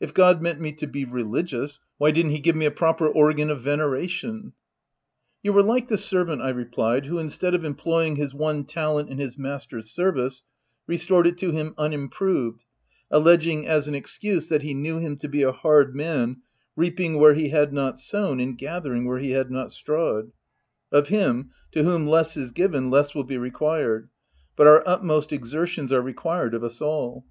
u 0.00 0.04
If 0.04 0.14
God 0.14 0.40
meant 0.40 0.60
me 0.60 0.70
to 0.74 0.86
be 0.86 1.04
religious, 1.04 1.80
why 1.98 2.12
didn't 2.12 2.30
he 2.30 2.38
give 2.38 2.54
me 2.54 2.64
a 2.64 2.70
proper 2.70 3.08
organ 3.08 3.50
of 3.50 3.60
veneration 3.60 4.40
V" 4.40 4.50
You 5.42 5.58
are 5.58 5.64
like 5.64 5.88
the 5.88 5.98
servant," 5.98 6.40
I 6.42 6.50
replied," 6.50 7.06
who 7.06 7.18
instead 7.18 7.54
of 7.54 7.64
employing 7.64 8.14
his 8.14 8.32
one 8.32 8.62
talent 8.66 9.10
in 9.10 9.18
his 9.18 9.36
master's 9.36 9.90
service, 9.90 10.44
restored 10.86 11.26
it 11.26 11.38
to 11.38 11.50
him 11.50 11.74
unimproved, 11.76 12.64
alleging, 13.10 13.66
as 13.66 13.88
an 13.88 13.96
excuse, 13.96 14.46
that 14.46 14.62
he 14.62 14.74
knew 14.74 15.00
him' 15.00 15.16
to 15.16 15.26
be 15.26 15.42
a 15.42 15.50
hard 15.50 15.96
man, 15.96 16.36
reaping 16.76 17.18
where 17.18 17.34
he 17.34 17.48
had 17.48 17.72
not 17.72 17.98
sown 17.98 18.38
and 18.38 18.56
gathering 18.56 19.06
where 19.08 19.18
he 19.18 19.32
had 19.32 19.50
not 19.50 19.72
strawed.' 19.72 20.30
Of 20.92 21.08
him, 21.08 21.50
to 21.72 21.82
whom 21.82 22.06
less 22.06 22.36
is 22.36 22.52
given, 22.52 22.90
less 22.90 23.12
will 23.12 23.24
be 23.24 23.38
re 23.38 23.50
quired; 23.50 24.08
but 24.54 24.68
our 24.68 24.84
utmost 24.86 25.32
exertions 25.32 25.92
are 25.92 26.00
required 26.00 26.54
of 26.54 26.62
us 26.62 26.80
all. 26.80 27.26